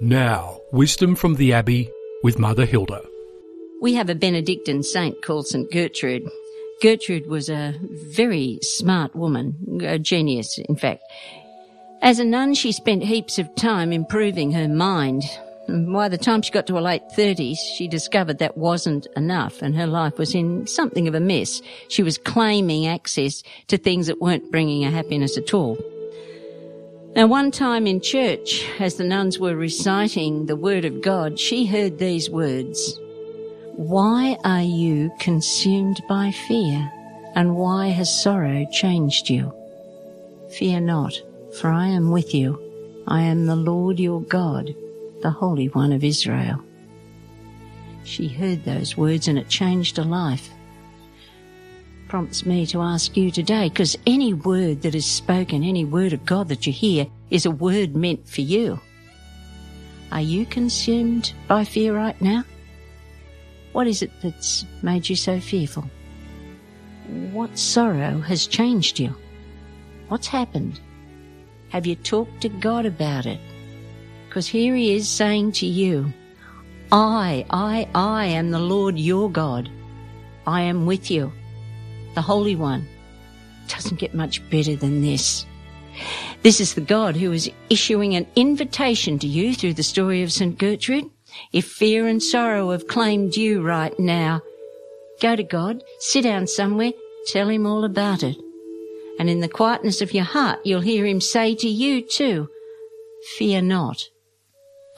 Now, 0.00 0.58
wisdom 0.72 1.14
from 1.14 1.36
the 1.36 1.52
Abbey 1.52 1.88
with 2.24 2.38
Mother 2.38 2.66
Hilda. 2.66 3.00
We 3.80 3.94
have 3.94 4.10
a 4.10 4.14
Benedictine 4.14 4.82
saint 4.82 5.22
called 5.22 5.46
St. 5.46 5.70
Gertrude. 5.70 6.28
Gertrude 6.82 7.28
was 7.28 7.48
a 7.48 7.74
very 7.80 8.58
smart 8.60 9.14
woman, 9.14 9.80
a 9.82 9.98
genius, 9.98 10.58
in 10.58 10.74
fact. 10.74 11.02
As 12.02 12.18
a 12.18 12.24
nun, 12.24 12.54
she 12.54 12.72
spent 12.72 13.04
heaps 13.04 13.38
of 13.38 13.54
time 13.54 13.92
improving 13.92 14.50
her 14.52 14.68
mind. 14.68 15.22
By 15.68 16.08
the 16.08 16.18
time 16.18 16.42
she 16.42 16.50
got 16.50 16.66
to 16.66 16.74
her 16.74 16.82
late 16.82 17.04
30s, 17.16 17.56
she 17.76 17.86
discovered 17.86 18.38
that 18.38 18.58
wasn't 18.58 19.06
enough 19.16 19.62
and 19.62 19.76
her 19.76 19.86
life 19.86 20.18
was 20.18 20.34
in 20.34 20.66
something 20.66 21.06
of 21.06 21.14
a 21.14 21.20
mess. 21.20 21.62
She 21.88 22.02
was 22.02 22.18
claiming 22.18 22.86
access 22.86 23.44
to 23.68 23.78
things 23.78 24.08
that 24.08 24.20
weren't 24.20 24.50
bringing 24.50 24.82
her 24.82 24.90
happiness 24.90 25.38
at 25.38 25.54
all. 25.54 25.78
Now, 27.14 27.28
one 27.28 27.52
time 27.52 27.86
in 27.86 28.00
church, 28.00 28.68
as 28.80 28.96
the 28.96 29.04
nuns 29.04 29.38
were 29.38 29.54
reciting 29.54 30.46
the 30.46 30.56
Word 30.56 30.84
of 30.84 31.00
God, 31.00 31.38
she 31.38 31.64
heard 31.64 31.96
these 31.96 32.28
words 32.28 32.98
Why 33.76 34.36
are 34.42 34.64
you 34.64 35.12
consumed 35.20 36.02
by 36.08 36.32
fear? 36.32 36.90
And 37.36 37.54
why 37.54 37.88
has 37.88 38.22
sorrow 38.22 38.66
changed 38.72 39.30
you? 39.30 39.52
Fear 40.58 40.80
not, 40.80 41.14
for 41.60 41.68
I 41.68 41.86
am 41.86 42.10
with 42.10 42.34
you. 42.34 42.60
I 43.06 43.22
am 43.22 43.46
the 43.46 43.54
Lord 43.54 44.00
your 44.00 44.22
God, 44.22 44.74
the 45.22 45.30
Holy 45.30 45.68
One 45.68 45.92
of 45.92 46.02
Israel. 46.02 46.60
She 48.02 48.26
heard 48.26 48.64
those 48.64 48.96
words 48.96 49.28
and 49.28 49.38
it 49.38 49.48
changed 49.48 49.98
her 49.98 50.04
life 50.04 50.50
prompts 52.14 52.46
me 52.46 52.64
to 52.64 52.80
ask 52.80 53.16
you 53.16 53.28
today, 53.28 53.68
because 53.68 53.98
any 54.06 54.32
word 54.32 54.82
that 54.82 54.94
is 54.94 55.04
spoken, 55.04 55.64
any 55.64 55.84
word 55.84 56.12
of 56.12 56.24
God 56.24 56.46
that 56.46 56.64
you 56.64 56.72
hear, 56.72 57.08
is 57.30 57.44
a 57.44 57.50
word 57.50 57.96
meant 57.96 58.28
for 58.28 58.40
you. 58.40 58.78
Are 60.12 60.20
you 60.20 60.46
consumed 60.46 61.32
by 61.48 61.64
fear 61.64 61.92
right 61.92 62.14
now? 62.22 62.44
What 63.72 63.88
is 63.88 64.00
it 64.00 64.12
that's 64.22 64.64
made 64.80 65.08
you 65.08 65.16
so 65.16 65.40
fearful? 65.40 65.90
What 67.32 67.58
sorrow 67.58 68.20
has 68.20 68.46
changed 68.46 69.00
you? 69.00 69.12
What's 70.06 70.28
happened? 70.28 70.78
Have 71.70 71.84
you 71.84 71.96
talked 71.96 72.42
to 72.42 72.48
God 72.48 72.86
about 72.86 73.26
it? 73.26 73.40
Because 74.28 74.46
here 74.46 74.76
he 74.76 74.94
is 74.94 75.08
saying 75.08 75.50
to 75.50 75.66
you, 75.66 76.12
I, 76.92 77.44
I, 77.50 77.88
I 77.92 78.26
am 78.26 78.52
the 78.52 78.60
Lord 78.60 79.00
your 79.00 79.28
God. 79.28 79.68
I 80.46 80.60
am 80.60 80.86
with 80.86 81.10
you 81.10 81.32
the 82.14 82.22
Holy 82.22 82.56
One. 82.56 82.86
Doesn't 83.68 83.98
get 83.98 84.14
much 84.14 84.48
better 84.50 84.76
than 84.76 85.02
this. 85.02 85.46
This 86.42 86.60
is 86.60 86.74
the 86.74 86.80
God 86.80 87.16
who 87.16 87.32
is 87.32 87.50
issuing 87.70 88.14
an 88.14 88.26
invitation 88.36 89.18
to 89.20 89.26
you 89.26 89.54
through 89.54 89.74
the 89.74 89.82
story 89.82 90.22
of 90.22 90.32
St. 90.32 90.58
Gertrude. 90.58 91.10
If 91.52 91.66
fear 91.66 92.06
and 92.06 92.22
sorrow 92.22 92.70
have 92.70 92.86
claimed 92.86 93.36
you 93.36 93.62
right 93.62 93.98
now, 93.98 94.42
go 95.20 95.36
to 95.36 95.42
God, 95.42 95.82
sit 95.98 96.22
down 96.22 96.46
somewhere, 96.46 96.92
tell 97.26 97.48
him 97.48 97.66
all 97.66 97.84
about 97.84 98.22
it. 98.22 98.36
And 99.18 99.30
in 99.30 99.40
the 99.40 99.48
quietness 99.48 100.00
of 100.00 100.12
your 100.12 100.24
heart, 100.24 100.60
you'll 100.64 100.80
hear 100.80 101.06
him 101.06 101.20
say 101.20 101.54
to 101.56 101.68
you 101.68 102.02
too, 102.02 102.48
fear 103.38 103.62
not. 103.62 104.08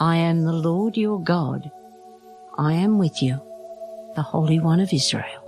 I 0.00 0.16
am 0.16 0.44
the 0.44 0.52
Lord 0.52 0.96
your 0.96 1.22
God. 1.22 1.70
I 2.58 2.72
am 2.72 2.98
with 2.98 3.22
you, 3.22 3.40
the 4.14 4.22
Holy 4.22 4.58
One 4.58 4.80
of 4.80 4.92
Israel. 4.92 5.45